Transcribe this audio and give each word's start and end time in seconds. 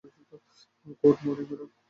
Good 1.01 1.17
morning, 1.25 1.45
madam. 1.49 1.69